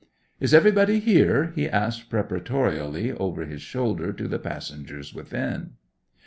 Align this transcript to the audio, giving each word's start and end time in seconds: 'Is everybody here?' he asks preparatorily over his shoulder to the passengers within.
'Is 0.39 0.51
everybody 0.51 0.99
here?' 0.99 1.53
he 1.55 1.69
asks 1.69 2.01
preparatorily 2.03 3.11
over 3.19 3.45
his 3.45 3.61
shoulder 3.61 4.11
to 4.11 4.27
the 4.27 4.39
passengers 4.39 5.13
within. 5.13 5.73